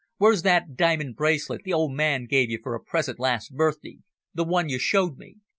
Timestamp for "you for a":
2.49-2.83